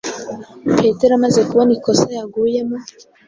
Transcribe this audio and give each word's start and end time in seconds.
Petero 0.79 1.13
amaze 1.19 1.39
kubona 1.49 1.71
ikosa 1.77 2.07
yaguyemo, 2.17 2.77